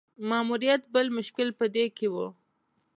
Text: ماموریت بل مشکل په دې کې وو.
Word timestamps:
ماموریت 0.29 0.81
بل 0.93 1.07
مشکل 1.17 1.47
په 1.59 1.65
دې 1.75 1.85
کې 1.97 2.07
وو. 2.13 2.27